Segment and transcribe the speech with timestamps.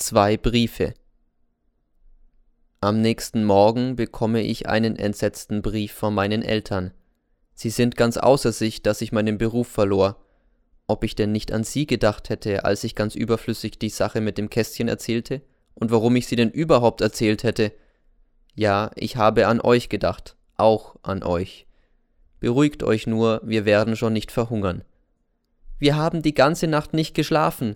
[0.00, 0.94] Zwei Briefe.
[2.80, 6.92] Am nächsten Morgen bekomme ich einen entsetzten Brief von meinen Eltern.
[7.54, 10.24] Sie sind ganz außer sich, dass ich meinen Beruf verlor.
[10.86, 14.38] Ob ich denn nicht an sie gedacht hätte, als ich ganz überflüssig die Sache mit
[14.38, 15.42] dem Kästchen erzählte?
[15.74, 17.72] Und warum ich sie denn überhaupt erzählt hätte?
[18.54, 21.66] Ja, ich habe an euch gedacht, auch an euch.
[22.38, 24.84] Beruhigt euch nur, wir werden schon nicht verhungern.
[25.80, 27.74] Wir haben die ganze Nacht nicht geschlafen,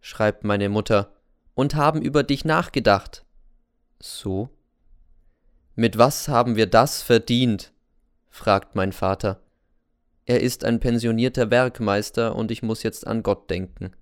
[0.00, 1.15] schreibt meine Mutter
[1.56, 3.24] und haben über dich nachgedacht.
[3.98, 4.50] So?
[5.74, 7.72] Mit was haben wir das verdient?
[8.28, 9.40] fragt mein Vater.
[10.26, 13.92] Er ist ein pensionierter Werkmeister und ich muss jetzt an Gott denken.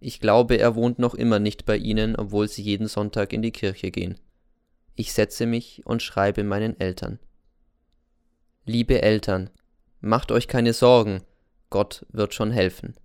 [0.00, 3.52] Ich glaube, er wohnt noch immer nicht bei Ihnen, obwohl Sie jeden Sonntag in die
[3.52, 4.18] Kirche gehen.
[4.96, 7.20] Ich setze mich und schreibe meinen Eltern.
[8.64, 9.48] Liebe Eltern,
[10.00, 11.22] macht euch keine Sorgen,
[11.68, 12.96] Gott wird schon helfen.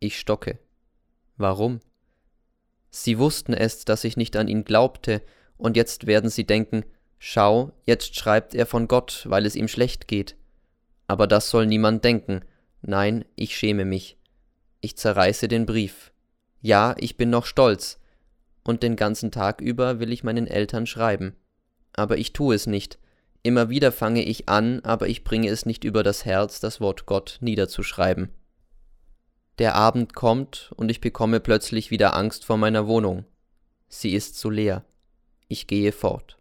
[0.00, 0.58] Ich stocke.
[1.36, 1.80] Warum?
[2.90, 5.22] Sie wussten es, dass ich nicht an ihn glaubte,
[5.56, 6.84] und jetzt werden sie denken,
[7.18, 10.36] schau, jetzt schreibt er von Gott, weil es ihm schlecht geht.
[11.06, 12.42] Aber das soll niemand denken,
[12.82, 14.16] nein, ich schäme mich.
[14.80, 16.12] Ich zerreiße den Brief.
[16.60, 17.98] Ja, ich bin noch stolz,
[18.62, 21.34] und den ganzen Tag über will ich meinen Eltern schreiben.
[21.94, 22.98] Aber ich tue es nicht.
[23.42, 27.06] Immer wieder fange ich an, aber ich bringe es nicht über das Herz, das Wort
[27.06, 28.30] Gott niederzuschreiben.
[29.58, 33.24] Der Abend kommt und ich bekomme plötzlich wieder Angst vor meiner Wohnung.
[33.88, 34.84] Sie ist so leer.
[35.48, 36.38] Ich gehe fort.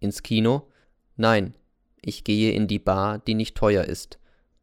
[0.00, 0.68] Ins Kino?
[1.16, 1.54] Nein,
[2.02, 4.18] ich gehe in die Bar, die nicht teuer ist.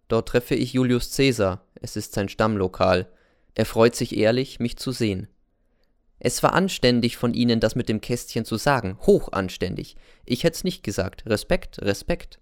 [0.10, 3.10] Dort treffe ich Julius Caesar, es ist sein Stammlokal.
[3.56, 5.28] Er freut sich ehrlich, mich zu sehen.
[6.20, 9.96] Es war anständig von Ihnen, das mit dem Kästchen zu sagen, hochanständig.
[10.26, 11.26] Ich hätt's nicht gesagt.
[11.26, 12.40] Respekt, Respekt.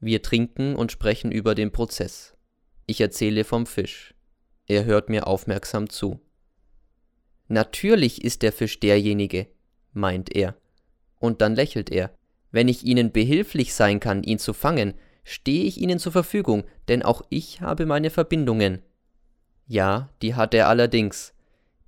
[0.00, 2.34] Wir trinken und sprechen über den Prozess.
[2.86, 4.14] Ich erzähle vom Fisch.
[4.66, 6.20] Er hört mir aufmerksam zu.
[7.48, 9.46] Natürlich ist der Fisch derjenige,
[9.92, 10.56] meint er.
[11.18, 12.16] Und dann lächelt er.
[12.50, 17.02] Wenn ich Ihnen behilflich sein kann, ihn zu fangen, stehe ich Ihnen zur Verfügung, denn
[17.02, 18.82] auch ich habe meine Verbindungen.
[19.66, 21.34] Ja, die hat er allerdings.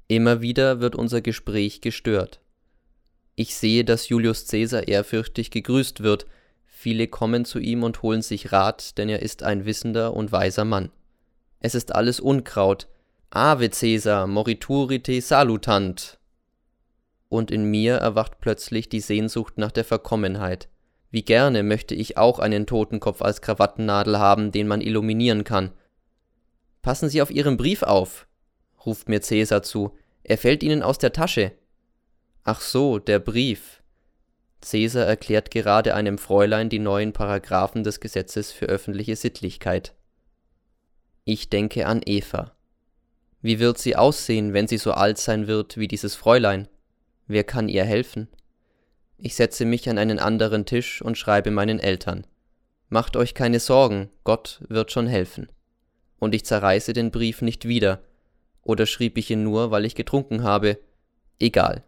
[0.08, 2.40] Immer wieder wird unser Gespräch gestört.
[3.36, 6.26] Ich sehe, dass Julius Caesar ehrfürchtig gegrüßt wird,
[6.66, 10.64] viele kommen zu ihm und holen sich Rat, denn er ist ein wissender und weiser
[10.64, 10.90] Mann
[11.64, 12.88] es ist alles Unkraut.
[13.30, 16.18] Ave Caesar, morituri te salutant.
[17.30, 20.68] Und in mir erwacht plötzlich die Sehnsucht nach der Verkommenheit.
[21.10, 25.72] Wie gerne möchte ich auch einen Totenkopf als Krawattennadel haben, den man illuminieren kann.
[26.82, 28.26] Passen Sie auf Ihren Brief auf,
[28.84, 31.52] ruft mir Cäsar zu, er fällt Ihnen aus der Tasche.
[32.42, 33.82] Ach so, der Brief.
[34.60, 39.94] Cäsar erklärt gerade einem Fräulein die neuen Paragraphen des Gesetzes für öffentliche Sittlichkeit.
[41.26, 42.52] Ich denke an Eva.
[43.40, 46.68] Wie wird sie aussehen, wenn sie so alt sein wird wie dieses Fräulein?
[47.26, 48.28] Wer kann ihr helfen?
[49.16, 52.26] Ich setze mich an einen anderen Tisch und schreibe meinen Eltern.
[52.90, 55.48] Macht euch keine Sorgen, Gott wird schon helfen.
[56.18, 58.02] Und ich zerreiße den Brief nicht wieder.
[58.62, 60.78] Oder schrieb ich ihn nur, weil ich getrunken habe?
[61.38, 61.84] Egal.